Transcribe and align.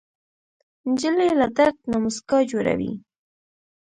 نجلۍ 0.89 1.29
له 1.39 1.47
درد 1.57 1.77
نه 1.91 1.97
موسکا 2.03 2.37
جوړوي. 2.51 2.91